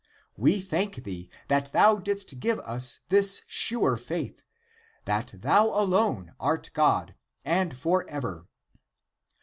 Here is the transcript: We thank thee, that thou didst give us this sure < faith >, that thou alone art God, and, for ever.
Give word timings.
We 0.35 0.59
thank 0.61 1.03
thee, 1.03 1.29
that 1.47 1.71
thou 1.73 1.97
didst 1.99 2.39
give 2.39 2.57
us 2.61 3.01
this 3.09 3.43
sure 3.45 3.97
< 3.97 3.97
faith 3.97 4.41
>, 4.73 5.05
that 5.05 5.27
thou 5.31 5.67
alone 5.67 6.33
art 6.39 6.71
God, 6.73 7.13
and, 7.45 7.77
for 7.77 8.09
ever. 8.09 8.47